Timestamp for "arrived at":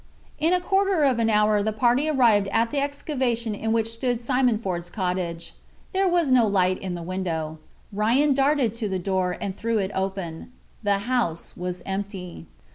2.09-2.71